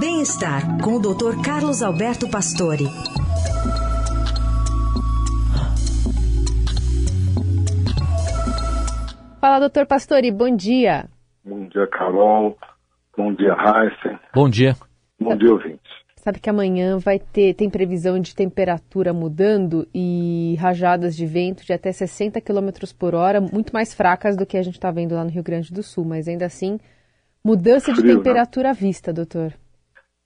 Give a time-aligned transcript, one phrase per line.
[0.00, 1.44] Bem-estar com o Dr.
[1.44, 2.86] Carlos Alberto Pastore.
[9.38, 11.04] Fala, doutor Pastore, bom dia.
[11.44, 12.56] Bom dia, Carol.
[13.14, 14.18] Bom dia, Heisen.
[14.34, 14.74] Bom dia.
[15.20, 15.92] Bom dia, ouvintes.
[16.16, 21.74] Sabe que amanhã vai ter, tem previsão de temperatura mudando e rajadas de vento de
[21.74, 25.24] até 60 km por hora, muito mais fracas do que a gente está vendo lá
[25.24, 26.80] no Rio Grande do Sul, mas ainda assim,
[27.44, 28.14] mudança Frio, de né?
[28.14, 29.52] temperatura à vista, doutor.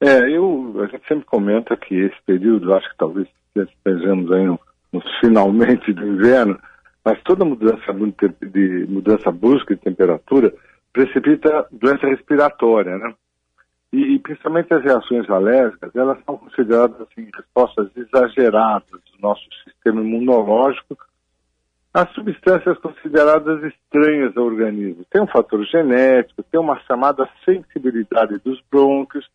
[0.00, 4.58] É, eu, a gente sempre comenta que esse período, acho que talvez estejamos aí no,
[4.92, 6.58] no finalmente do inverno,
[7.04, 10.54] mas toda mudança de, mudança brusca de temperatura
[10.92, 13.14] precipita doença respiratória, né?
[13.92, 20.00] E, e, principalmente as reações alérgicas, elas são consideradas assim, respostas exageradas do nosso sistema
[20.00, 20.96] imunológico
[21.92, 25.04] às substâncias consideradas estranhas ao organismo.
[25.10, 29.28] Tem um fator genético, tem uma chamada sensibilidade dos brônquios,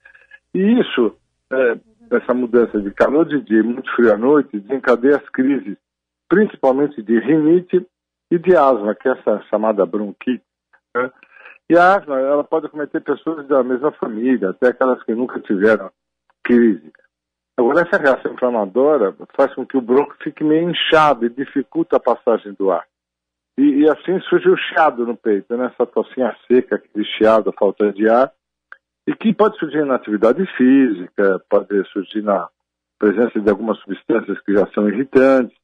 [0.56, 1.14] e isso,
[1.52, 1.78] é,
[2.12, 5.78] essa mudança de calor de dia e muito frio à noite, desencadeia as crises,
[6.30, 7.86] principalmente de rinite
[8.32, 10.46] e de asma, que é essa chamada bronquite.
[10.96, 11.12] Né?
[11.70, 15.92] E a asma, ela pode acometer pessoas da mesma família, até aquelas que nunca tiveram
[16.42, 16.90] crise.
[17.58, 22.00] Agora, essa reação inflamatória faz com que o bronco fique meio inchado e dificulta a
[22.00, 22.86] passagem do ar.
[23.58, 25.66] E, e assim surge o chiado no peito, né?
[25.66, 28.32] essa tossinha seca, aquele chiado, a falta de ar,
[29.08, 32.48] e que pode surgir na atividade física, pode surgir na
[32.98, 35.56] presença de algumas substâncias que já são irritantes,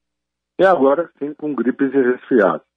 [0.59, 2.71] e agora sim com gripes e resfriados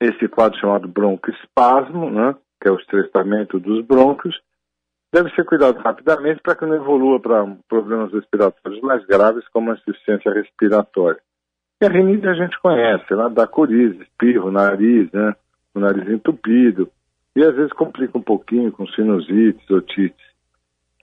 [0.00, 4.38] esse quadro chamado broncoespasmo, né, que é o estreitamento dos brônquios,
[5.12, 9.74] deve ser cuidado rapidamente para que não evolua para problemas respiratórios mais graves, como a
[9.74, 11.20] insuficiência respiratória.
[11.80, 15.34] E a rinite a gente conhece, ela dá coriza, espirro, nariz, né,
[15.74, 16.90] o nariz entupido,
[17.36, 20.26] e às vezes complica um pouquinho com sinusites, otites.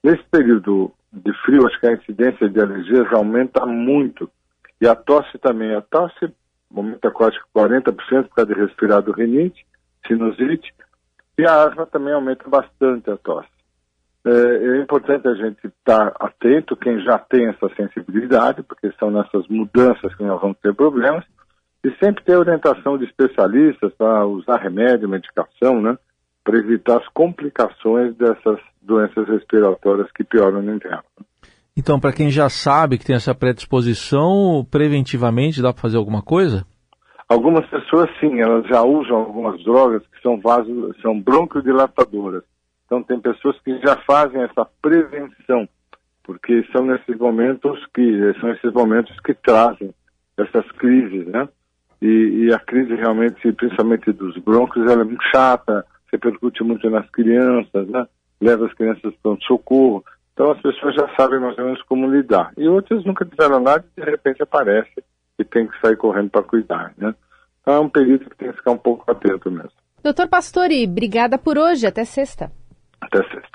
[0.03, 4.27] Nesse período de frio, acho que a incidência de alergias aumenta muito,
[4.81, 5.75] e a tosse também.
[5.75, 6.33] A tosse
[6.75, 7.93] aumenta quase 40%
[8.27, 9.63] por causa de resfriado rinite,
[10.07, 10.73] sinusite,
[11.37, 13.53] e a asma também aumenta bastante a tosse.
[14.25, 19.47] É, é importante a gente estar atento, quem já tem essa sensibilidade, porque são nessas
[19.47, 21.23] mudanças que nós vamos ter problemas,
[21.85, 25.95] e sempre ter orientação de especialistas para usar remédio, medicação, né,
[26.43, 31.03] para evitar as complicações dessas doenças respiratórias que pioram no inverno.
[31.75, 36.65] Então, para quem já sabe que tem essa predisposição, preventivamente dá para fazer alguma coisa?
[37.27, 42.43] Algumas pessoas sim, elas já usam algumas drogas que são vasos, são broncodilatadoras.
[42.85, 45.67] Então tem pessoas que já fazem essa prevenção,
[46.23, 49.91] porque são nesses momentos que são esses momentos que trazem
[50.37, 51.47] essas crises, né?
[52.01, 57.09] E, e a crise realmente, principalmente dos brônquios, ela é muito chata, repercute muito nas
[57.09, 58.05] crianças, né?
[58.39, 60.03] Leva as crianças para o socorro.
[60.33, 62.51] Então as pessoas já sabem mais ou menos como lidar.
[62.57, 65.03] E outras nunca tiveram nada e de repente aparece
[65.37, 67.13] e tem que sair correndo para cuidar, né?
[67.61, 69.71] Então é um período que tem que ficar um pouco atento mesmo.
[70.03, 71.87] Doutor Pastore, obrigada por hoje.
[71.87, 72.51] Até sexta.
[72.99, 73.52] Até sexta.